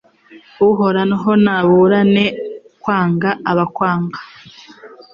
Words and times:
Uhoraho 0.67 1.31
nabura 1.43 1.99
nte 2.11 2.25
kwanga 2.81 3.29
abakwanga? 3.51 4.19